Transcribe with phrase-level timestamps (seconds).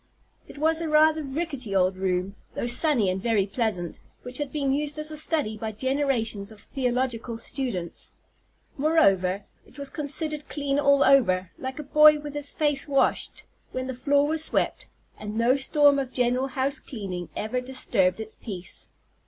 [0.47, 4.71] It was a rather rickety old room, though sunny and very pleasant, which had been
[4.71, 8.13] used as a study by generations of theological students.
[8.77, 13.43] Moreover, it was considered clean all over, like a boy with his face washed,
[13.73, 14.87] when the floor was swept;
[15.19, 18.87] and no storm of general house cleaning ever disturbed its peace.